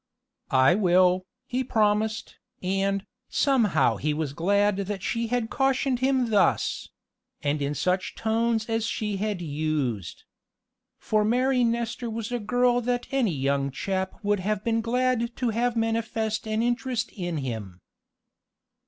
[0.49, 6.89] "I will," he promised, and, somehow he was glad that she had cautioned him thus
[7.43, 10.23] and in such tones as she had used.
[10.97, 15.49] For Mary Nestor was a girl that any young chap would have been glad to
[15.51, 17.79] have manifest an interest in him.